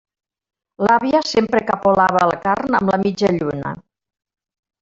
L'àvia 0.87 1.19
sempre 1.33 1.61
capolava 1.69 2.23
la 2.31 2.39
carn 2.49 2.79
amb 2.81 2.93
la 2.95 3.01
mitjalluna. 3.07 3.79